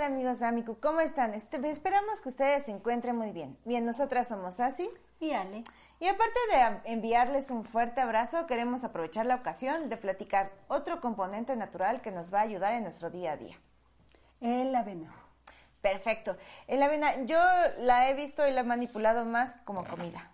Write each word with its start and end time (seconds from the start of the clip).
Tarde 0.00 0.14
amigos 0.14 0.38
de 0.38 0.46
Amicu, 0.46 0.80
¿cómo 0.80 1.02
están? 1.02 1.34
Este- 1.34 1.60
esperamos 1.70 2.22
que 2.22 2.30
ustedes 2.30 2.64
se 2.64 2.70
encuentren 2.70 3.14
muy 3.16 3.32
bien. 3.32 3.58
Bien, 3.66 3.84
nosotras 3.84 4.28
somos 4.28 4.58
Asi 4.58 4.88
Y 5.20 5.32
Ale. 5.32 5.62
y 5.98 6.08
aparte 6.08 6.38
de 6.50 6.90
enviarles 6.90 7.50
un 7.50 7.66
fuerte 7.66 8.00
abrazo, 8.00 8.46
queremos 8.46 8.82
aprovechar 8.82 9.26
la 9.26 9.34
ocasión 9.34 9.90
de 9.90 9.98
platicar 9.98 10.52
otro 10.68 11.02
componente 11.02 11.54
natural 11.54 12.00
que 12.00 12.12
nos 12.12 12.32
va 12.32 12.38
a 12.38 12.44
ayudar 12.44 12.72
en 12.72 12.84
nuestro 12.84 13.10
día 13.10 13.32
a 13.32 13.36
día. 13.36 13.56
El 14.40 14.74
avena. 14.74 15.12
Perfecto. 15.82 16.34
El 16.66 16.82
avena, 16.82 17.24
yo 17.24 17.38
la 17.80 18.08
he 18.08 18.14
visto 18.14 18.48
y 18.48 18.52
la 18.52 18.62
he 18.62 18.64
manipulado 18.64 19.26
más 19.26 19.56
como 19.66 19.84
comida. 19.84 20.30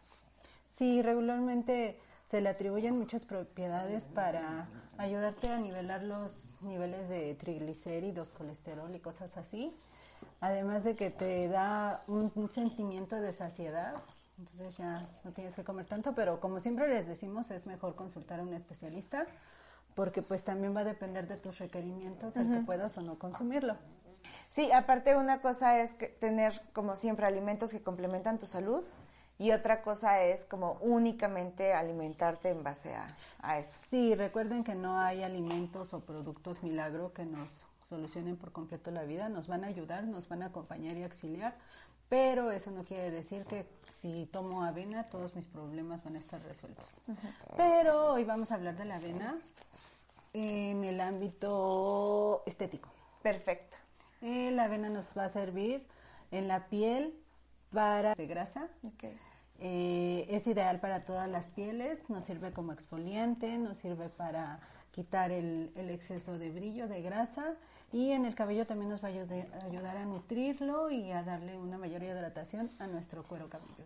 Sí, 0.69 1.03
regularmente 1.03 1.98
se 2.29 2.41
le 2.41 2.48
atribuyen 2.48 2.97
muchas 2.98 3.25
propiedades 3.25 4.05
para 4.07 4.69
ayudarte 4.98 5.48
a 5.48 5.59
nivelar 5.59 6.03
los 6.03 6.30
niveles 6.62 7.09
de 7.09 7.34
triglicéridos, 7.34 8.33
colesterol 8.33 8.95
y 8.95 9.01
cosas 9.01 9.37
así. 9.37 9.77
Además 10.41 10.84
de 10.84 10.97
que 10.97 11.11
te 11.11 11.48
da 11.48 12.03
un, 12.06 12.33
un 12.34 12.48
sentimiento 12.48 13.17
de 13.17 13.33
saciedad. 13.33 13.95
Entonces 14.39 14.77
ya 14.77 15.09
no 15.25 15.33
tienes 15.33 15.55
que 15.55 15.65
comer 15.65 15.87
tanto, 15.87 16.15
pero 16.15 16.41
como 16.41 16.61
siempre 16.61 16.89
les 16.89 17.06
decimos, 17.06 17.50
es 17.50 17.65
mejor 17.67 17.95
consultar 17.95 18.41
a 18.41 18.43
un 18.43 18.53
especialista 18.53 19.27
porque 19.97 20.20
pues 20.20 20.45
también 20.45 20.77
va 20.77 20.81
a 20.81 20.84
depender 20.84 21.27
de 21.27 21.39
tus 21.39 21.59
requerimientos 21.59 22.37
el 22.37 22.53
que 22.53 22.61
puedas 22.61 22.97
o 22.98 23.00
no 23.00 23.19
consumirlo. 23.19 23.77
Sí, 24.50 24.70
aparte 24.70 25.17
una 25.17 25.41
cosa 25.41 25.81
es 25.81 25.95
que 25.95 26.09
tener 26.09 26.61
como 26.75 26.97
siempre 26.97 27.27
alimentos 27.27 27.70
que 27.70 27.83
complementan 27.83 28.39
tu 28.39 28.47
salud 28.47 28.84
y 29.39 29.53
otra 29.53 29.83
cosa 29.83 30.23
es 30.23 30.45
como 30.45 30.79
únicamente 30.81 31.75
alimentarte 31.75 32.51
en 32.51 32.62
base 32.62 32.95
a, 32.95 33.15
a 33.43 33.59
eso. 33.59 33.77
Sí, 33.91 34.15
recuerden 34.15 34.65
que 34.65 34.75
no 34.75 34.98
hay 34.98 35.23
alimentos 35.23 35.93
o 35.93 36.01
productos 36.01 36.62
milagro 36.62 37.12
que 37.12 37.25
nos 37.25 37.67
solucionen 37.84 38.37
por 38.37 38.53
completo 38.53 38.91
la 38.91 39.05
vida. 39.05 39.28
Nos 39.28 39.47
van 39.47 39.65
a 39.65 39.69
ayudar, 39.69 40.05
nos 40.05 40.28
van 40.28 40.43
a 40.43 40.47
acompañar 40.47 40.97
y 40.97 41.05
auxiliar, 41.05 41.55
pero 42.09 42.51
eso 42.51 42.70
no 42.70 42.84
quiere 42.84 43.11
decir 43.11 43.45
que 43.45 43.67
si 43.93 44.27
tomo 44.27 44.62
avena 44.62 45.05
todos 45.05 45.34
mis 45.34 45.47
problemas 45.47 46.05
van 46.05 46.17
a 46.17 46.19
estar 46.19 46.41
resueltos. 46.43 47.00
Pero 47.56 48.12
hoy 48.12 48.25
vamos 48.25 48.50
a 48.50 48.55
hablar 48.55 48.77
de 48.77 48.84
la 48.84 48.97
avena 48.97 49.37
en 50.33 50.84
el 50.84 51.00
ámbito 51.00 52.43
estético. 52.47 52.89
Perfecto. 53.23 53.78
Eh, 54.23 54.50
la 54.53 54.65
avena 54.65 54.89
nos 54.89 55.06
va 55.17 55.25
a 55.25 55.31
servir 55.31 55.87
en 56.31 56.48
la 56.48 56.67
piel 56.67 57.15
para 57.72 58.14
de 58.14 58.27
grasa. 58.27 58.69
Okay. 58.95 59.19
Eh, 59.59 60.27
es 60.28 60.47
ideal 60.47 60.81
para 60.81 61.00
todas 61.00 61.31
las 61.31 61.47
pieles, 61.47 62.11
nos 62.11 62.25
sirve 62.25 62.53
como 62.53 62.72
exfoliante, 62.72 63.56
nos 63.59 63.78
sirve 63.78 64.09
para 64.09 64.61
quitar 64.91 65.31
el, 65.31 65.72
el 65.77 65.91
exceso 65.91 66.39
de 66.39 66.50
brillo, 66.50 66.89
de 66.89 67.03
grasa 67.03 67.55
y 67.92 68.12
en 68.12 68.25
el 68.25 68.34
cabello 68.34 68.67
también 68.67 68.91
nos 68.91 69.03
va 69.03 69.09
a 69.09 69.67
ayudar 69.67 69.97
a 69.97 70.05
nutrirlo 70.05 70.91
y 70.91 71.11
a 71.12 71.22
darle 71.22 71.56
una 71.56 71.78
mayor 71.78 72.03
hidratación 72.03 72.70
a 72.78 72.87
nuestro 72.87 73.22
cuero 73.22 73.48
cabelludo. 73.48 73.84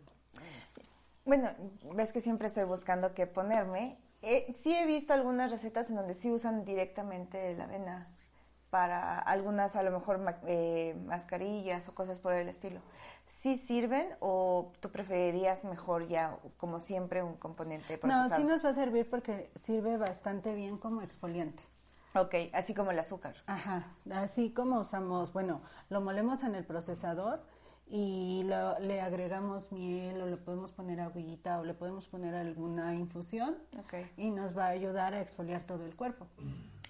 Bueno, 1.25 1.51
ves 1.95 2.13
que 2.13 2.21
siempre 2.21 2.49
estoy 2.49 2.65
buscando 2.65 3.15
qué 3.15 3.27
ponerme. 3.27 3.99
Eh, 4.23 4.53
sí 4.53 4.75
he 4.75 4.87
visto 4.87 5.13
algunas 5.13 5.51
recetas 5.51 5.91
en 5.91 5.97
donde 5.97 6.15
sí 6.15 6.31
usan 6.31 6.65
directamente 6.65 7.55
la 7.57 7.65
avena 7.65 8.09
para 8.71 9.19
algunas 9.19 9.77
a 9.77 9.83
lo 9.83 9.91
mejor 9.91 10.19
ma- 10.19 10.39
eh, 10.47 10.97
mascarillas 11.07 11.89
o 11.89 11.95
cosas 11.95 12.21
por 12.21 12.33
el 12.33 12.49
estilo. 12.49 12.81
¿Sí 13.27 13.57
sirven 13.57 14.09
o 14.21 14.73
tú 14.81 14.91
preferirías 14.91 15.65
mejor 15.65 16.07
ya 16.09 16.37
como 16.57 16.81
siempre 16.81 17.23
un 17.23 17.35
componente 17.37 17.95
No, 17.95 18.01
procesado? 18.01 18.37
sí 18.37 18.45
nos 18.45 18.65
va 18.65 18.71
a 18.71 18.75
servir 18.75 19.09
porque 19.09 19.51
sirve 19.65 19.97
bastante 19.97 20.55
bien 20.55 20.77
como 20.79 21.03
exfoliante. 21.03 21.63
Ok, 22.15 22.35
así 22.53 22.75
como 22.75 22.91
el 22.91 22.99
azúcar. 22.99 23.37
Ajá, 23.47 23.87
así 24.13 24.51
como 24.53 24.81
usamos, 24.81 25.33
bueno, 25.33 25.61
lo 25.91 26.01
molemos 26.01 26.43
en 26.43 26.57
el 26.57 26.65
procesador 26.65 27.41
y 27.87 28.43
lo- 28.45 28.79
le 28.81 29.01
agregamos 29.01 29.71
miel 29.71 30.21
o 30.23 30.27
le 30.27 30.37
podemos 30.37 30.73
poner 30.73 31.01
agüita 31.01 31.61
o 31.61 31.65
le 31.65 31.75
podemos 31.75 32.09
poner 32.09 32.35
alguna 32.35 32.95
infusión 32.95 33.57
Ok. 33.79 33.95
y 34.17 34.31
nos 34.31 34.57
va 34.59 34.67
a 34.67 34.69
ayudar 34.71 35.15
a 35.15 35.21
exfoliar 35.21 35.63
todo 35.63 35.85
el 35.85 35.95
cuerpo. 35.95 36.27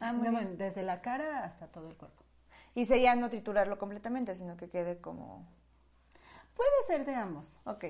Ah, 0.01 0.13
muy 0.13 0.29
bien. 0.29 0.57
Desde 0.57 0.83
la 0.83 1.01
cara 1.03 1.45
hasta 1.45 1.69
todo 1.69 1.89
el 1.89 1.97
cuerpo. 1.97 2.23
Y 2.75 2.85
sería 2.85 3.15
no 3.17 3.31
triturarlo 3.31 3.79
completamente, 3.79 4.35
sino 4.35 4.57
que 4.57 4.69
quede 4.69 5.01
como... 5.01 5.47
Puede 6.57 6.85
ser 6.87 7.07
de 7.07 7.15
ambos. 7.15 7.59
Ok, 7.65 7.87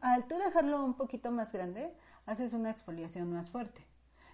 Al 0.00 0.26
tú 0.26 0.38
dejarlo 0.38 0.82
un 0.84 0.94
poquito 0.94 1.30
más 1.30 1.52
grande, 1.52 1.94
haces 2.26 2.52
una 2.54 2.70
exfoliación 2.70 3.30
más 3.32 3.50
fuerte. 3.50 3.84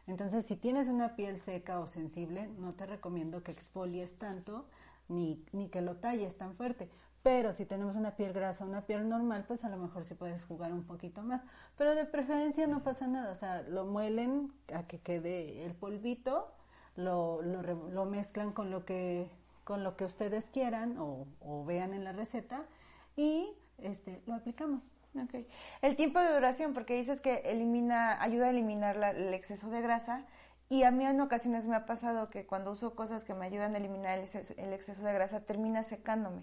Entonces, 0.06 0.47
si 0.47 0.56
tienes 0.56 0.87
una 0.88 1.16
piel 1.16 1.41
seca 1.41 1.81
o 1.81 1.88
sensible, 1.88 2.49
no 2.59 2.75
te 2.75 2.87
recomiendo 2.87 3.43
que 3.43 3.50
exfolies 3.50 4.16
tanto 4.19 4.69
ni, 5.09 5.44
ni 5.53 5.69
que 5.69 5.81
lo 5.81 5.97
talles 5.97 6.38
tan 6.38 6.55
fuerte. 6.55 6.88
Pero 7.22 7.53
si 7.53 7.66
tenemos 7.66 7.97
una 7.97 8.15
piel 8.15 8.32
grasa, 8.32 8.65
una 8.65 8.87
piel 8.87 9.09
normal, 9.09 9.44
pues 9.49 9.65
a 9.65 9.69
lo 9.69 9.76
mejor 9.78 10.05
sí 10.05 10.15
puedes 10.15 10.44
jugar 10.44 10.72
un 10.72 10.84
poquito 10.84 11.22
más. 11.22 11.43
Pero 11.76 11.97
de 11.97 12.05
preferencia 12.05 12.69
no 12.69 12.84
pasa 12.84 13.09
nada. 13.09 13.32
O 13.32 13.34
sea, 13.34 13.62
lo 13.62 13.84
muelen 13.84 14.53
a 14.72 14.84
que 14.87 15.00
quede 15.00 15.65
el 15.65 15.75
polvito, 15.75 16.53
lo, 16.97 17.43
lo, 17.43 18.05
mezclan 18.05 18.53
con 18.53 18.71
lo 18.71 18.84
que 18.84 19.29
con 19.65 19.83
lo 19.83 19.97
que 19.97 20.05
ustedes 20.05 20.47
quieran 20.47 20.97
o, 20.99 21.27
vean 21.67 21.93
en 21.93 22.05
la 22.05 22.12
receta 22.12 22.65
y 23.17 23.49
este 23.79 24.23
lo 24.27 24.34
aplicamos. 24.34 24.83
El 25.81 25.97
tiempo 25.97 26.21
de 26.21 26.33
duración, 26.35 26.75
porque 26.75 26.95
dices 26.95 27.23
que 27.23 27.37
elimina, 27.47 28.23
ayuda 28.23 28.47
a 28.47 28.51
eliminar 28.51 28.97
el 29.17 29.33
exceso 29.33 29.71
de 29.71 29.81
grasa. 29.81 30.27
Y 30.69 30.83
a 30.83 30.91
mí 30.91 31.06
en 31.06 31.21
ocasiones 31.21 31.67
me 31.69 31.77
ha 31.77 31.87
pasado 31.87 32.29
que 32.29 32.45
cuando 32.45 32.73
uso 32.73 32.95
cosas 32.95 33.25
que 33.25 33.33
me 33.33 33.47
ayudan 33.47 33.75
a 33.75 33.79
eliminar 33.79 34.19
el 34.19 34.73
exceso 34.75 35.05
de 35.05 35.12
grasa, 35.15 35.41
termina 35.41 35.85
secándome. 35.85 36.43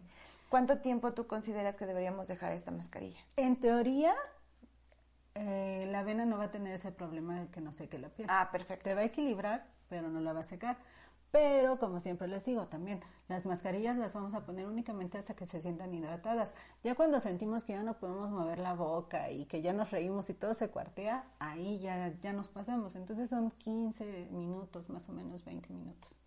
¿Cuánto 0.50 0.80
tiempo 0.80 1.14
tú 1.14 1.28
consideras 1.28 1.78
que 1.78 1.86
deberíamos 1.86 2.28
dejar 2.28 2.52
esta 2.52 2.72
mascarilla? 2.72 3.20
En 3.36 3.58
teoría, 3.58 4.14
eh, 5.36 5.88
la 5.90 6.00
avena 6.00 6.26
no 6.26 6.38
va 6.38 6.46
a 6.46 6.52
tener 6.52 6.74
ese 6.74 6.92
problema 6.92 7.40
de 7.40 7.48
que 7.48 7.62
no 7.62 7.72
seque 7.72 7.98
la 7.98 8.10
piel. 8.10 8.28
Ah, 8.30 8.50
perfecto. 8.52 8.90
Te 8.90 8.96
va 8.96 9.02
a 9.02 9.06
equilibrar, 9.06 9.66
pero 9.90 10.10
no 10.10 10.20
la 10.20 10.34
va 10.34 10.42
a 10.42 10.44
secar. 10.44 10.78
Pero, 11.32 11.80
como 11.80 12.00
siempre 12.00 12.28
les 12.28 12.46
digo, 12.46 12.68
también 12.68 13.00
las 13.28 13.48
mascarillas 13.48 13.98
las 13.98 14.14
vamos 14.14 14.36
a 14.36 14.46
poner 14.46 14.68
únicamente 14.68 15.18
hasta 15.18 15.36
que 15.36 15.48
se 15.48 15.62
sientan 15.62 15.92
hidratadas. 15.96 16.54
Ya 16.84 16.94
cuando 16.94 17.20
sentimos 17.20 17.64
que 17.64 17.74
ya 17.74 17.82
no 17.82 17.98
podemos 17.98 18.30
mover 18.30 18.60
la 18.60 18.76
boca 18.76 19.32
y 19.32 19.46
que 19.46 19.64
ya 19.64 19.74
nos 19.74 19.90
reímos 19.90 20.30
y 20.30 20.36
todo 20.36 20.54
se 20.54 20.70
cuartea, 20.70 21.26
ahí 21.40 21.80
ya, 21.80 22.14
ya 22.22 22.34
nos 22.34 22.50
pasamos. 22.50 22.96
Entonces 22.96 23.32
son 23.32 23.50
15 23.50 24.28
minutos, 24.30 24.90
más 24.90 25.10
o 25.10 25.14
menos 25.14 25.44
20 25.44 25.74
minutos. 25.74 26.20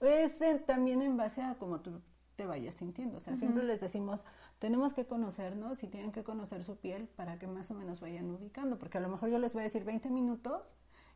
Es 0.00 0.40
eh, 0.40 0.62
también 0.64 1.02
en 1.02 1.16
base 1.16 1.42
a 1.42 1.54
cómo 1.54 1.80
tú 1.80 2.00
te 2.36 2.46
vayas 2.46 2.74
sintiendo. 2.74 3.18
O 3.18 3.20
sea, 3.20 3.36
siempre 3.36 3.64
les 3.64 3.80
decimos, 3.80 4.24
tenemos 4.58 4.94
que 4.94 5.06
conocernos 5.06 5.82
y 5.82 5.88
tienen 5.88 6.12
que 6.12 6.24
conocer 6.24 6.64
su 6.64 6.76
piel 6.76 7.08
para 7.16 7.38
que 7.38 7.46
más 7.46 7.70
o 7.70 7.74
menos 7.74 8.00
vayan 8.00 8.30
ubicando. 8.30 8.78
Porque 8.78 8.98
a 8.98 9.00
lo 9.00 9.08
mejor 9.08 9.30
yo 9.30 9.38
les 9.38 9.52
voy 9.52 9.60
a 9.60 9.64
decir 9.64 9.84
20 9.84 10.10
minutos 10.10 10.62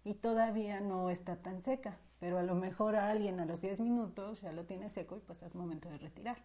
y 0.04 0.14
todavía 0.14 0.80
no 0.80 1.10
está 1.10 1.36
tan 1.36 1.60
seca. 1.60 1.98
Pero 2.20 2.38
a 2.38 2.42
lo 2.42 2.54
mejor 2.54 2.96
a 2.96 3.10
alguien 3.10 3.40
a 3.40 3.46
los 3.46 3.60
10 3.60 3.80
minutos 3.80 4.40
ya 4.40 4.52
lo 4.52 4.64
tiene 4.64 4.90
seco 4.90 5.16
y 5.16 5.20
pues 5.20 5.42
es 5.42 5.54
momento 5.54 5.88
de 5.88 5.98
retirar. 5.98 6.38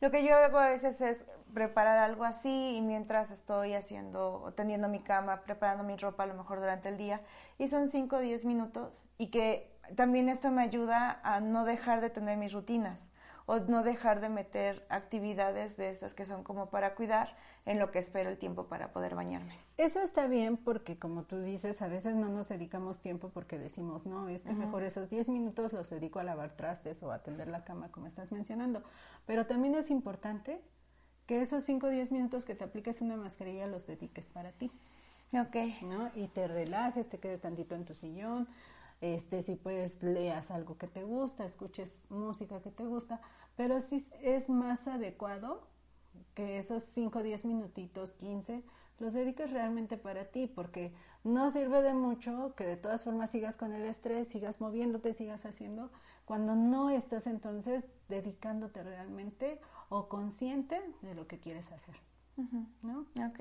Lo 0.00 0.12
que 0.12 0.24
yo 0.24 0.36
hago 0.36 0.58
a 0.58 0.68
veces 0.68 1.00
es 1.00 1.26
preparar 1.52 1.98
algo 1.98 2.22
así 2.22 2.76
y 2.76 2.80
mientras 2.80 3.32
estoy 3.32 3.74
haciendo 3.74 4.40
o 4.42 4.52
tendiendo 4.52 4.88
mi 4.88 5.00
cama, 5.00 5.42
preparando 5.42 5.82
mi 5.82 5.96
ropa 5.96 6.22
a 6.22 6.26
lo 6.26 6.34
mejor 6.34 6.60
durante 6.60 6.88
el 6.88 6.96
día 6.96 7.20
y 7.58 7.66
son 7.66 7.88
5 7.88 8.16
o 8.16 8.20
10 8.20 8.44
minutos 8.44 9.04
y 9.18 9.28
que 9.28 9.76
también 9.96 10.28
esto 10.28 10.52
me 10.52 10.62
ayuda 10.62 11.20
a 11.24 11.40
no 11.40 11.64
dejar 11.64 12.00
de 12.00 12.10
tener 12.10 12.36
mis 12.36 12.52
rutinas 12.52 13.10
o 13.48 13.58
no 13.60 13.82
dejar 13.82 14.20
de 14.20 14.28
meter 14.28 14.84
actividades 14.90 15.78
de 15.78 15.88
estas 15.88 16.12
que 16.12 16.26
son 16.26 16.44
como 16.44 16.66
para 16.68 16.94
cuidar 16.94 17.34
en 17.64 17.78
lo 17.78 17.90
que 17.90 17.98
espero 17.98 18.28
el 18.28 18.36
tiempo 18.36 18.64
para 18.66 18.92
poder 18.92 19.14
bañarme. 19.14 19.58
Eso 19.78 20.02
está 20.02 20.26
bien 20.26 20.58
porque, 20.58 20.98
como 20.98 21.22
tú 21.22 21.40
dices, 21.40 21.80
a 21.80 21.88
veces 21.88 22.14
no 22.14 22.28
nos 22.28 22.50
dedicamos 22.50 22.98
tiempo 22.98 23.30
porque 23.30 23.58
decimos, 23.58 24.04
no, 24.04 24.28
es 24.28 24.42
que 24.42 24.52
mejor 24.52 24.82
esos 24.82 25.08
10 25.08 25.30
minutos 25.30 25.72
los 25.72 25.88
dedico 25.88 26.18
a 26.18 26.24
lavar 26.24 26.58
trastes 26.58 27.02
o 27.02 27.10
a 27.10 27.14
atender 27.14 27.48
la 27.48 27.64
cama, 27.64 27.90
como 27.90 28.06
estás 28.06 28.32
mencionando. 28.32 28.82
Pero 29.24 29.46
también 29.46 29.74
es 29.76 29.90
importante 29.90 30.60
que 31.24 31.40
esos 31.40 31.64
5 31.64 31.86
o 31.86 31.90
10 31.90 32.12
minutos 32.12 32.44
que 32.44 32.54
te 32.54 32.64
apliques 32.64 33.00
una 33.00 33.16
mascarilla 33.16 33.66
los 33.66 33.86
dediques 33.86 34.26
para 34.26 34.52
ti, 34.52 34.70
Ok. 35.32 35.56
¿no? 35.84 36.10
Y 36.14 36.28
te 36.28 36.48
relajes, 36.48 37.08
te 37.08 37.16
quedes 37.16 37.40
tantito 37.40 37.74
en 37.74 37.86
tu 37.86 37.94
sillón, 37.94 38.46
este, 39.00 39.42
si 39.42 39.54
puedes 39.54 40.02
leas 40.02 40.50
algo 40.50 40.76
que 40.76 40.88
te 40.88 41.04
gusta, 41.04 41.44
escuches 41.44 41.96
música 42.08 42.60
que 42.60 42.70
te 42.70 42.84
gusta, 42.84 43.20
pero 43.56 43.80
sí 43.80 44.06
es 44.20 44.48
más 44.48 44.88
adecuado 44.88 45.66
que 46.34 46.58
esos 46.58 46.82
5, 46.84 47.22
10 47.22 47.44
minutitos, 47.44 48.12
15, 48.12 48.62
los 48.98 49.12
dediques 49.12 49.50
realmente 49.50 49.96
para 49.96 50.26
ti, 50.26 50.46
porque 50.46 50.92
no 51.22 51.50
sirve 51.50 51.82
de 51.82 51.94
mucho 51.94 52.54
que 52.56 52.64
de 52.64 52.76
todas 52.76 53.04
formas 53.04 53.30
sigas 53.30 53.56
con 53.56 53.72
el 53.72 53.84
estrés, 53.84 54.28
sigas 54.28 54.60
moviéndote, 54.60 55.14
sigas 55.14 55.44
haciendo, 55.46 55.90
cuando 56.24 56.56
no 56.56 56.90
estás 56.90 57.26
entonces 57.26 57.84
dedicándote 58.08 58.82
realmente 58.82 59.60
o 59.88 60.08
consciente 60.08 60.80
de 61.02 61.14
lo 61.14 61.26
que 61.26 61.38
quieres 61.38 61.70
hacer. 61.72 61.94
¿No? 62.82 63.00
Ok. 63.26 63.40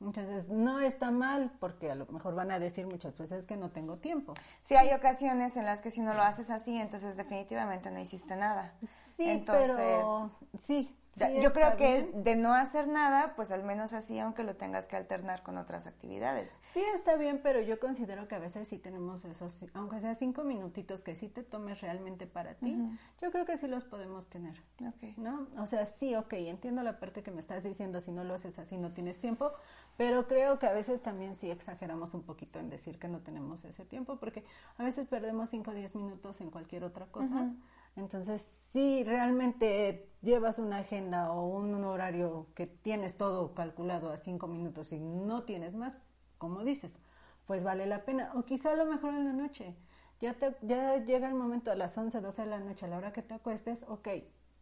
Entonces, 0.00 0.48
no 0.48 0.80
está 0.80 1.10
mal, 1.10 1.52
porque 1.60 1.90
a 1.90 1.94
lo 1.94 2.06
mejor 2.06 2.34
van 2.34 2.50
a 2.50 2.58
decir 2.58 2.86
muchas 2.86 3.16
veces 3.18 3.44
que 3.44 3.56
no 3.56 3.70
tengo 3.70 3.98
tiempo. 3.98 4.32
Sí, 4.62 4.74
hay 4.74 4.92
ocasiones 4.94 5.56
en 5.56 5.66
las 5.66 5.82
que 5.82 5.90
si 5.90 6.00
no 6.00 6.14
lo 6.14 6.22
haces 6.22 6.50
así, 6.50 6.78
entonces 6.78 7.16
definitivamente 7.16 7.90
no 7.90 8.00
hiciste 8.00 8.34
nada. 8.34 8.72
Sí, 9.16 9.28
entonces, 9.28 9.76
pero 9.76 10.30
sí, 10.60 10.96
yo 11.16 11.52
creo 11.52 11.76
que 11.76 12.10
de 12.14 12.36
no 12.36 12.54
hacer 12.54 12.88
nada, 12.88 13.34
pues 13.36 13.52
al 13.52 13.62
menos 13.62 13.92
así, 13.92 14.18
aunque 14.18 14.42
lo 14.42 14.56
tengas 14.56 14.86
que 14.86 14.96
alternar 14.96 15.42
con 15.42 15.58
otras 15.58 15.86
actividades. 15.86 16.56
Sí, 16.72 16.82
está 16.94 17.16
bien, 17.16 17.40
pero 17.42 17.60
yo 17.60 17.78
considero 17.80 18.28
que 18.28 18.36
a 18.36 18.38
veces 18.38 18.68
sí 18.68 18.78
tenemos 18.78 19.24
esos, 19.24 19.66
aunque 19.74 20.00
sea 20.00 20.14
cinco 20.14 20.44
minutitos 20.44 21.02
que 21.02 21.16
sí 21.16 21.28
te 21.28 21.42
tomes 21.42 21.80
realmente 21.80 22.26
para 22.26 22.54
ti, 22.54 22.76
yo 23.20 23.30
creo 23.30 23.44
que 23.44 23.58
sí 23.58 23.66
los 23.66 23.84
podemos 23.84 24.28
tener. 24.28 24.62
Okay. 24.96 25.14
¿No? 25.16 25.48
O 25.58 25.66
sea, 25.66 25.86
sí, 25.86 26.14
ok, 26.14 26.32
entiendo 26.34 26.82
la 26.82 26.98
parte 26.98 27.22
que 27.22 27.30
me 27.30 27.40
estás 27.40 27.64
diciendo, 27.64 28.00
si 28.00 28.12
no 28.12 28.24
lo 28.24 28.34
haces 28.34 28.58
así 28.58 28.78
no 28.78 28.92
tienes 28.92 29.20
tiempo, 29.20 29.52
pero 29.96 30.26
creo 30.26 30.58
que 30.58 30.66
a 30.66 30.72
veces 30.72 31.02
también 31.02 31.34
sí 31.34 31.50
exageramos 31.50 32.14
un 32.14 32.22
poquito 32.22 32.58
en 32.58 32.70
decir 32.70 32.98
que 32.98 33.08
no 33.08 33.20
tenemos 33.20 33.64
ese 33.64 33.84
tiempo, 33.84 34.16
porque 34.16 34.44
a 34.78 34.84
veces 34.84 35.06
perdemos 35.06 35.50
cinco 35.50 35.72
o 35.72 35.74
diez 35.74 35.94
minutos 35.94 36.40
en 36.40 36.50
cualquier 36.50 36.84
otra 36.84 37.06
cosa. 37.06 37.50
Entonces, 37.96 38.46
si 38.72 39.04
realmente 39.04 40.08
llevas 40.22 40.58
una 40.58 40.78
agenda 40.78 41.32
o 41.32 41.46
un 41.48 41.84
horario 41.84 42.46
que 42.54 42.66
tienes 42.66 43.16
todo 43.16 43.54
calculado 43.54 44.10
a 44.10 44.16
cinco 44.16 44.46
minutos 44.46 44.92
y 44.92 45.00
no 45.00 45.42
tienes 45.44 45.74
más, 45.74 45.98
como 46.38 46.64
dices, 46.64 46.98
pues 47.46 47.62
vale 47.64 47.86
la 47.86 48.04
pena. 48.04 48.32
O 48.34 48.44
quizá 48.44 48.72
a 48.72 48.76
lo 48.76 48.86
mejor 48.86 49.14
en 49.14 49.24
la 49.24 49.32
noche. 49.32 49.74
Ya, 50.20 50.34
te, 50.34 50.54
ya 50.62 50.96
llega 51.04 51.28
el 51.28 51.34
momento 51.34 51.70
a 51.70 51.74
las 51.76 51.96
11, 51.96 52.20
12 52.20 52.42
de 52.42 52.48
la 52.48 52.60
noche, 52.60 52.86
a 52.86 52.88
la 52.88 52.98
hora 52.98 53.12
que 53.12 53.22
te 53.22 53.34
acuestes, 53.34 53.84
ok, 53.88 54.08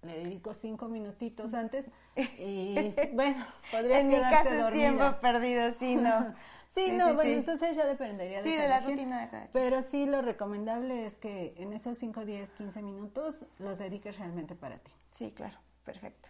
le 0.02 0.24
dedico 0.24 0.54
cinco 0.54 0.88
minutitos 0.88 1.54
antes 1.54 1.86
y 2.16 2.94
bueno, 3.12 3.44
podrías 3.70 4.00
en 4.00 4.08
mi 4.08 4.20
caso 4.20 4.50
es 4.50 4.72
tiempo 4.72 5.20
perdido, 5.20 5.72
sí, 5.78 5.96
no. 5.96 6.34
Sí, 6.68 6.92
no, 6.92 7.14
bueno, 7.14 7.30
entonces 7.30 7.74
ya 7.74 7.86
dependería 7.86 8.38
de, 8.38 8.42
sí, 8.42 8.54
de 8.54 8.68
la 8.68 8.80
rutina 8.80 9.22
de 9.22 9.30
cada 9.30 9.48
Pero 9.52 9.80
sí, 9.80 10.04
lo 10.04 10.20
recomendable 10.20 11.06
es 11.06 11.16
que 11.16 11.54
en 11.56 11.72
esos 11.72 11.96
5, 11.96 12.26
10, 12.26 12.50
15 12.50 12.82
minutos 12.82 13.46
los 13.58 13.78
dediques 13.78 14.18
realmente 14.18 14.54
para 14.54 14.76
ti. 14.76 14.92
Sí, 15.10 15.32
claro, 15.32 15.56
perfecto. 15.84 16.28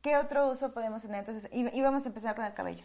¿Qué 0.00 0.16
otro 0.16 0.48
uso 0.50 0.72
podemos 0.72 1.02
tener? 1.02 1.18
Entonces, 1.18 1.50
y, 1.52 1.82
vamos 1.82 2.04
a 2.04 2.08
empezar 2.08 2.36
con 2.36 2.44
el 2.44 2.54
cabello. 2.54 2.84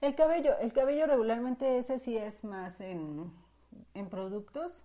El 0.00 0.14
cabello, 0.14 0.58
el 0.58 0.72
cabello 0.72 1.06
regularmente 1.06 1.78
ese 1.78 1.98
sí 1.98 2.16
es 2.16 2.44
más 2.44 2.80
en, 2.80 3.30
en 3.92 4.08
productos 4.08 4.82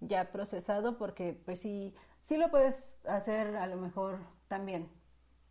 ya 0.00 0.30
procesado 0.30 0.96
porque 0.96 1.36
pues 1.44 1.60
sí, 1.60 1.94
sí 2.28 2.36
lo 2.36 2.50
puedes 2.50 2.76
hacer 3.06 3.56
a 3.56 3.66
lo 3.66 3.76
mejor 3.76 4.18
también. 4.48 4.90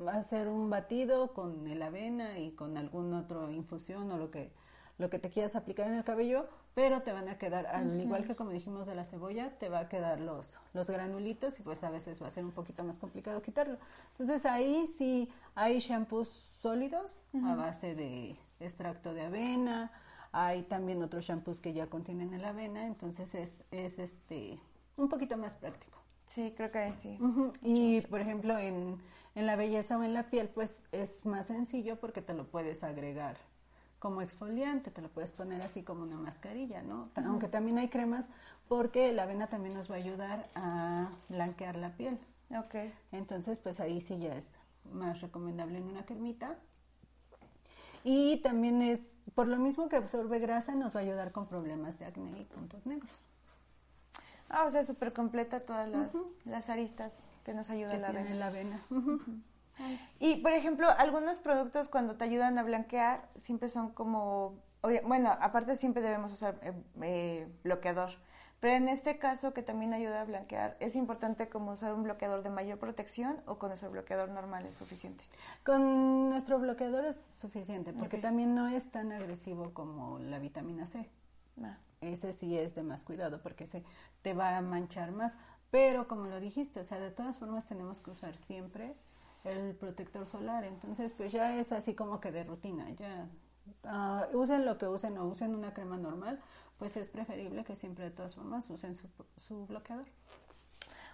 Hacer 0.07 0.47
un 0.47 0.69
batido 0.69 1.33
con 1.33 1.67
el 1.67 1.81
avena 1.81 2.37
y 2.37 2.51
con 2.51 2.77
algún 2.77 3.15
otro 3.15 3.51
infusión 3.51 4.11
o 4.11 4.17
lo 4.17 4.29
que 4.29 4.51
lo 4.99 5.11
que 5.11 5.19
te 5.19 5.29
quieras 5.29 5.55
aplicar 5.55 5.87
en 5.87 5.93
el 5.93 6.03
cabello, 6.03 6.47
pero 6.73 7.03
te 7.03 7.13
van 7.13 7.29
a 7.29 7.37
quedar, 7.37 7.67
al 7.67 8.01
igual 8.01 8.25
que 8.25 8.35
como 8.35 8.49
dijimos 8.49 8.87
de 8.87 8.95
la 8.95 9.05
cebolla, 9.05 9.51
te 9.59 9.69
va 9.69 9.81
a 9.81 9.89
quedar 9.89 10.19
los, 10.19 10.55
los 10.73 10.89
granulitos 10.89 11.59
y 11.59 11.61
pues 11.61 11.83
a 11.83 11.91
veces 11.91 12.19
va 12.19 12.27
a 12.27 12.31
ser 12.31 12.43
un 12.43 12.51
poquito 12.51 12.83
más 12.83 12.97
complicado 12.97 13.43
quitarlo. 13.43 13.77
Entonces 14.13 14.43
ahí 14.47 14.87
sí 14.87 15.29
hay 15.53 15.77
shampoos 15.77 16.29
sólidos 16.29 17.21
a 17.45 17.53
base 17.53 17.93
de 17.93 18.39
extracto 18.59 19.13
de 19.13 19.21
avena, 19.21 19.91
hay 20.31 20.63
también 20.63 21.03
otros 21.03 21.25
shampoos 21.25 21.61
que 21.61 21.73
ya 21.73 21.87
contienen 21.87 22.33
el 22.33 22.43
avena, 22.43 22.87
entonces 22.87 23.35
es, 23.35 23.65
es 23.69 23.99
este 23.99 24.59
un 24.95 25.09
poquito 25.09 25.37
más 25.37 25.53
práctico. 25.55 26.06
Sí, 26.27 26.53
creo 26.55 26.71
que 26.71 26.93
sí. 26.93 27.17
Y 27.61 28.01
por 28.01 28.21
ejemplo 28.21 28.57
en, 28.57 29.01
en 29.33 29.45
la 29.45 29.55
belleza 29.55 29.97
o 29.97 30.03
en 30.03 30.13
la 30.13 30.29
piel 30.29 30.49
pues 30.49 30.83
es 30.91 31.25
más 31.25 31.47
sencillo 31.47 31.99
porque 31.99 32.21
te 32.21 32.33
lo 32.33 32.45
puedes 32.45 32.83
agregar 32.83 33.37
como 33.99 34.21
exfoliante, 34.21 34.91
te 34.91 35.01
lo 35.01 35.09
puedes 35.09 35.31
poner 35.31 35.61
así 35.61 35.81
como 35.81 36.03
una 36.03 36.17
mascarilla, 36.17 36.83
¿no? 36.83 37.09
Aunque 37.15 37.47
también 37.47 37.79
hay 37.79 37.89
cremas 37.89 38.25
porque 38.67 39.11
la 39.11 39.23
avena 39.23 39.47
también 39.47 39.73
nos 39.73 39.89
va 39.89 39.95
a 39.95 39.97
ayudar 39.97 40.47
a 40.53 41.09
blanquear 41.29 41.77
la 41.77 41.95
piel. 41.95 42.19
Ok. 42.55 42.75
Entonces, 43.11 43.59
pues 43.59 43.79
ahí 43.79 44.01
sí 44.01 44.19
ya 44.19 44.35
es 44.35 44.45
más 44.93 45.21
recomendable 45.21 45.79
en 45.79 45.85
una 45.85 46.05
cremita. 46.05 46.57
Y 48.03 48.37
también 48.37 48.81
es, 48.81 48.99
por 49.33 49.47
lo 49.47 49.57
mismo 49.57 49.89
que 49.89 49.95
absorbe 49.95 50.39
grasa, 50.39 50.75
nos 50.75 50.95
va 50.95 50.99
a 50.99 51.03
ayudar 51.03 51.31
con 51.31 51.47
problemas 51.47 51.97
de 51.99 52.05
acné 52.05 52.39
y 52.39 52.45
puntos 52.45 52.85
negros. 52.85 53.11
Ah, 54.57 54.65
o 54.65 54.71
sea, 54.71 54.83
súper 54.83 55.13
completa 55.13 55.59
todas 55.59 55.87
las, 55.87 56.17
las, 56.45 56.69
aristas 56.71 57.21
que 57.45 57.53
nos 57.53 57.69
ayuda 57.69 57.95
la 57.97 58.07
avena. 58.07 58.33
la 58.33 58.47
avena. 58.47 58.81
Y, 60.19 60.37
por 60.37 60.53
ejemplo, 60.53 60.89
algunos 60.89 61.39
productos 61.39 61.89
cuando 61.89 62.15
te 62.15 62.23
ayudan 62.23 62.57
a 62.57 62.63
blanquear 62.63 63.29
siempre 63.35 63.69
son 63.69 63.91
como, 63.91 64.55
bueno, 65.03 65.37
aparte 65.39 65.75
siempre 65.75 66.01
debemos 66.01 66.33
usar 66.33 66.57
eh, 66.63 66.73
eh, 67.03 67.47
bloqueador, 67.63 68.09
pero 68.59 68.73
en 68.73 68.89
este 68.89 69.19
caso 69.19 69.53
que 69.53 69.61
también 69.61 69.93
ayuda 69.93 70.21
a 70.21 70.25
blanquear, 70.25 70.75
¿es 70.79 70.95
importante 70.95 71.47
como 71.47 71.73
usar 71.73 71.93
un 71.93 72.01
bloqueador 72.01 72.41
de 72.41 72.49
mayor 72.49 72.79
protección 72.79 73.39
o 73.45 73.59
con 73.59 73.69
nuestro 73.69 73.91
bloqueador 73.91 74.29
normal 74.29 74.65
es 74.65 74.73
suficiente? 74.73 75.23
Con 75.63 76.31
nuestro 76.31 76.57
bloqueador 76.57 77.05
es 77.05 77.19
suficiente 77.29 77.93
porque 77.93 78.17
también 78.17 78.55
no 78.55 78.67
es 78.69 78.89
tan 78.89 79.11
agresivo 79.11 79.75
como 79.75 80.17
la 80.17 80.39
vitamina 80.39 80.87
C. 80.87 81.07
Ah. 81.63 81.77
Ese 82.01 82.33
sí 82.33 82.57
es 82.57 82.75
de 82.75 82.83
más 82.83 83.03
cuidado 83.03 83.41
porque 83.41 83.65
se 83.65 83.83
te 84.21 84.33
va 84.33 84.57
a 84.57 84.61
manchar 84.61 85.11
más. 85.11 85.33
Pero 85.71 86.07
como 86.07 86.27
lo 86.27 86.39
dijiste, 86.39 86.79
o 86.79 86.83
sea, 86.83 86.99
de 86.99 87.11
todas 87.11 87.39
formas 87.39 87.65
tenemos 87.65 87.99
que 87.99 88.11
usar 88.11 88.35
siempre 88.35 88.95
el 89.43 89.75
protector 89.75 90.27
solar. 90.27 90.63
Entonces, 90.63 91.13
pues 91.13 91.31
ya 91.31 91.57
es 91.59 91.71
así 91.71 91.93
como 91.93 92.19
que 92.19 92.31
de 92.31 92.43
rutina. 92.43 92.89
Ya 92.91 93.27
uh, 93.83 94.37
usen 94.37 94.65
lo 94.65 94.77
que 94.77 94.87
usen 94.87 95.17
o 95.17 95.25
usen 95.25 95.55
una 95.55 95.73
crema 95.73 95.97
normal, 95.97 96.39
pues 96.77 96.95
es 96.97 97.09
preferible 97.09 97.63
que 97.63 97.75
siempre 97.75 98.05
de 98.05 98.11
todas 98.11 98.35
formas 98.35 98.69
usen 98.69 98.95
su, 98.95 99.07
su 99.35 99.65
bloqueador. 99.65 100.05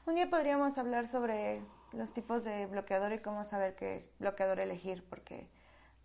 Un 0.05 0.15
día 0.15 0.29
podríamos 0.29 0.77
hablar 0.77 1.07
sobre 1.07 1.62
los 1.93 2.12
tipos 2.13 2.43
de 2.43 2.65
bloqueador 2.65 3.13
y 3.13 3.19
cómo 3.19 3.45
saber 3.45 3.75
qué 3.75 4.09
bloqueador 4.19 4.59
elegir, 4.59 5.03
porque 5.09 5.47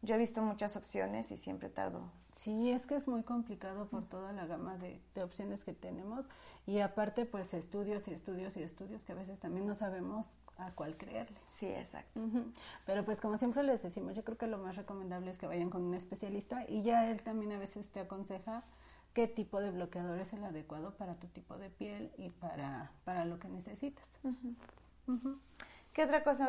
yo 0.02 0.14
he 0.14 0.18
visto 0.18 0.42
muchas 0.42 0.76
opciones 0.76 1.30
y 1.32 1.38
siempre 1.38 1.68
tardo. 1.68 2.10
Sí, 2.32 2.70
es 2.70 2.86
que 2.86 2.94
es 2.94 3.08
muy 3.08 3.22
complicado 3.22 3.86
por 3.88 4.04
toda 4.04 4.32
la 4.32 4.46
gama 4.46 4.76
de, 4.78 5.00
de, 5.14 5.22
opciones 5.22 5.64
que 5.64 5.72
tenemos 5.72 6.26
y 6.66 6.78
aparte 6.78 7.24
pues 7.24 7.52
estudios 7.52 8.06
y 8.06 8.12
estudios 8.12 8.56
y 8.56 8.62
estudios 8.62 9.02
que 9.02 9.12
a 9.12 9.16
veces 9.16 9.38
también 9.40 9.66
no 9.66 9.74
sabemos 9.74 10.26
a 10.58 10.72
cuál 10.72 10.96
creerle. 10.96 11.38
Sí, 11.46 11.66
exacto. 11.66 12.20
Pero 12.84 13.04
pues 13.04 13.20
como 13.20 13.38
siempre 13.38 13.62
les 13.62 13.82
decimos, 13.82 14.14
yo 14.14 14.24
creo 14.24 14.36
que 14.36 14.46
lo 14.46 14.58
más 14.58 14.76
recomendable 14.76 15.30
es 15.30 15.38
que 15.38 15.46
vayan 15.46 15.70
con 15.70 15.82
un 15.82 15.94
especialista 15.94 16.64
y 16.68 16.82
ya 16.82 17.10
él 17.10 17.22
también 17.22 17.52
a 17.52 17.58
veces 17.58 17.88
te 17.88 18.00
aconseja 18.00 18.64
qué 19.14 19.26
tipo 19.26 19.60
de 19.60 19.70
bloqueador 19.70 20.18
es 20.18 20.32
el 20.32 20.44
adecuado 20.44 20.94
para 20.96 21.14
tu 21.14 21.26
tipo 21.28 21.56
de 21.56 21.70
piel 21.70 22.12
y 22.18 22.30
para, 22.30 22.92
para 23.04 23.24
lo 23.24 23.38
que 23.38 23.48
necesitas. 23.48 24.14
¿Qué 25.92 26.04
otra 26.04 26.22
cosa 26.22 26.48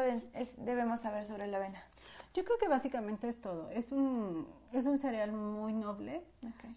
debemos 0.60 1.02
saber 1.02 1.26
sobre 1.26 1.48
la 1.48 1.58
avena? 1.58 1.84
Yo 2.34 2.44
creo 2.46 2.58
que 2.60 2.68
básicamente 2.68 3.28
es 3.28 3.42
todo. 3.42 3.70
Es 3.72 3.92
un, 3.92 4.48
es 4.72 4.86
un 4.86 5.00
cereal 5.00 5.32
muy 5.32 5.74
noble, 5.74 6.22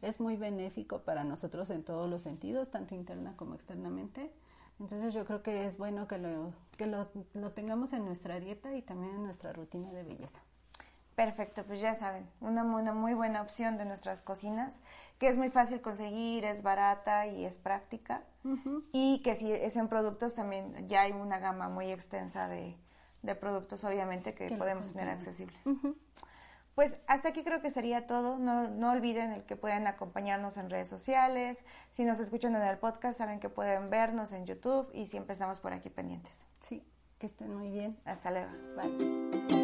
es 0.00 0.20
muy 0.20 0.36
benéfico 0.36 1.00
para 1.00 1.24
nosotros 1.24 1.70
en 1.70 1.84
todos 1.84 2.08
los 2.08 2.22
sentidos, 2.22 2.70
tanto 2.70 2.94
interna 2.94 3.34
como 3.36 3.54
externamente. 3.54 4.32
Entonces 4.80 5.12
yo 5.12 5.24
creo 5.26 5.42
que 5.42 5.66
es 5.66 5.76
bueno 5.76 6.08
que 6.08 6.18
lo, 6.18 6.52
que 6.76 6.86
lo, 6.86 7.06
tengamos 7.52 7.92
en 7.92 8.04
nuestra 8.04 8.40
dieta 8.40 8.74
y 8.74 8.82
también 8.82 9.14
en 9.14 9.22
nuestra 9.24 9.52
rutina 9.52 9.92
de 9.92 10.02
belleza. 10.02 10.40
Perfecto, 11.14 11.62
pues 11.64 11.80
ya 11.80 11.94
saben, 11.94 12.26
una, 12.40 12.64
una, 12.64 12.92
muy 12.92 13.12
buena 13.12 13.42
opción 13.42 13.76
de 13.76 13.84
nuestras 13.84 14.22
cocinas, 14.22 14.80
que 15.18 15.28
es 15.28 15.36
muy 15.36 15.50
fácil 15.50 15.82
conseguir, 15.82 16.44
es 16.46 16.62
barata 16.62 17.26
y 17.26 17.44
es 17.44 17.58
práctica. 17.58 18.22
Y 18.92 19.20
que 19.22 19.34
si 19.34 19.52
es 19.52 19.76
en 19.76 19.88
productos 19.88 20.34
también 20.34 20.88
ya 20.88 21.02
hay 21.02 21.12
una 21.12 21.38
gama 21.38 21.68
muy 21.68 21.92
extensa 21.92 22.48
de, 22.48 22.76
de 23.22 23.34
productos, 23.34 23.84
obviamente, 23.84 24.34
que, 24.34 24.50
podemos 24.56 24.92
tener 24.92 25.08
accesibles. 25.08 25.60
Pues 26.74 26.98
hasta 27.06 27.28
aquí 27.28 27.44
creo 27.44 27.60
que 27.60 27.70
sería 27.70 28.06
todo. 28.06 28.38
No, 28.38 28.68
no 28.68 28.92
olviden 28.92 29.32
el 29.32 29.44
que 29.44 29.56
pueden 29.56 29.86
acompañarnos 29.86 30.56
en 30.56 30.70
redes 30.70 30.88
sociales. 30.88 31.66
Si 31.90 32.04
nos 32.04 32.18
escuchan 32.18 32.56
en 32.56 32.62
el 32.62 32.78
podcast, 32.78 33.18
saben 33.18 33.40
que 33.40 33.50
pueden 33.50 33.90
vernos 33.90 34.32
en 34.32 34.46
YouTube 34.46 34.88
y 34.94 35.06
siempre 35.06 35.34
estamos 35.34 35.60
por 35.60 35.74
aquí 35.74 35.90
pendientes. 35.90 36.46
Sí, 36.60 36.82
que 37.18 37.26
estén 37.26 37.54
muy 37.54 37.70
bien. 37.70 37.98
Hasta 38.06 38.30
luego. 38.30 38.50
Bye. 38.76 39.61